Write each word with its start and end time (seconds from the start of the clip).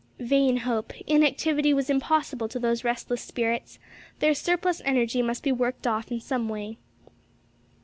Vain 0.19 0.57
hope! 0.57 0.93
inactivity 1.05 1.75
was 1.75 1.87
impossible 1.87 2.47
to 2.47 2.57
those 2.57 2.83
restless 2.83 3.21
spirits: 3.21 3.77
their 4.17 4.33
surplus 4.33 4.81
energy 4.83 5.21
must 5.21 5.43
be 5.43 5.51
worked 5.51 5.85
off 5.85 6.11
in 6.11 6.19
some 6.19 6.49
way. 6.49 6.79